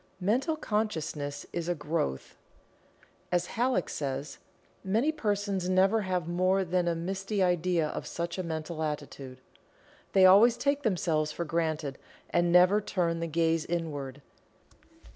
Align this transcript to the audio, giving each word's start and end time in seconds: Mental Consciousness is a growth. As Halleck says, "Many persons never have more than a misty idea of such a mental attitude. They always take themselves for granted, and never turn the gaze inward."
Mental 0.19 0.55
Consciousness 0.55 1.45
is 1.53 1.69
a 1.69 1.75
growth. 1.75 2.35
As 3.31 3.45
Halleck 3.53 3.87
says, 3.87 4.39
"Many 4.83 5.11
persons 5.11 5.69
never 5.69 6.01
have 6.01 6.27
more 6.27 6.65
than 6.65 6.87
a 6.87 6.95
misty 6.95 7.43
idea 7.43 7.87
of 7.87 8.07
such 8.07 8.39
a 8.39 8.43
mental 8.43 8.81
attitude. 8.81 9.41
They 10.13 10.25
always 10.25 10.57
take 10.57 10.81
themselves 10.81 11.31
for 11.31 11.45
granted, 11.45 11.99
and 12.31 12.51
never 12.51 12.81
turn 12.81 13.19
the 13.19 13.27
gaze 13.27 13.63
inward." 13.63 14.23